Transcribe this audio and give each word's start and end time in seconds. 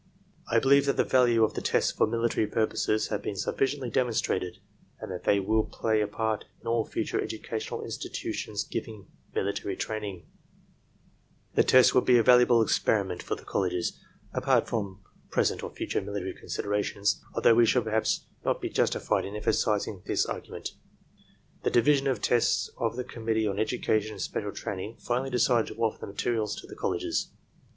I 0.49 0.57
believe 0.57 0.87
that 0.87 0.97
the 0.97 1.03
value 1.03 1.43
of 1.43 1.53
the 1.53 1.61
tests 1.61 1.91
for 1.91 2.07
military 2.07 2.47
purposes 2.47 3.09
have 3.09 3.21
been 3.21 3.35
sufficiently 3.35 3.91
demonstrated 3.91 4.57
and 4.99 5.11
that 5.11 5.25
they 5.25 5.39
will 5.39 5.63
play 5.63 6.01
a 6.01 6.07
part 6.07 6.45
in 6.59 6.65
all 6.65 6.85
future 6.87 7.21
educational 7.21 7.81
institu 7.81 8.33
tions 8.33 8.63
giving 8.63 9.05
military 9.35 9.75
training. 9.75 10.21
TESTS 10.21 10.25
IN 10.33 10.33
STUDENTS' 10.71 10.71
ARMY 10.73 10.73
TRAINING 10.73 10.87
CORPS 10.87 10.91
161 10.91 10.95
41 11.05 11.49
i 11.53 11.55
The 11.55 11.63
tests 11.67 11.93
would 11.93 12.05
be 12.05 12.17
a 12.17 12.23
valuable 12.23 12.61
experiment 12.63 13.21
for 13.21 13.35
the 13.35 13.45
colleges, 13.45 13.99
apart 14.33 14.67
from 14.67 14.99
present 15.29 15.63
or 15.63 15.69
future 15.69 16.01
military 16.01 16.33
considerations, 16.33 17.23
although 17.35 17.53
we 17.53 17.67
should 17.67 17.83
perhaps 17.83 18.25
not 18.43 18.59
be 18.59 18.69
justified 18.71 19.25
in 19.25 19.35
emphasizing 19.35 20.01
this 20.07 20.25
argu 20.25 20.49
ment." 20.49 20.69
The 21.61 21.69
Division 21.69 22.07
of 22.07 22.23
Tests 22.23 22.71
of 22.79 22.95
the 22.95 23.03
Committee 23.03 23.45
on 23.45 23.59
Education 23.59 24.13
and 24.13 24.19
Special 24.23 24.51
Training 24.51 24.95
finally 24.97 25.29
decided 25.29 25.67
to 25.67 25.75
offer 25.79 25.99
the 26.01 26.07
materials 26.11 26.55
to 26.55 26.65
the 26.65 26.75
colleges. 26.75 27.29